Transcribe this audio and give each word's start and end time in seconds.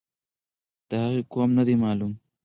د 0.89 0.91
هغې 1.03 1.21
قوم 1.33 1.49
نه 1.57 1.63
دی 1.67 1.75
معلوم. 1.83 2.13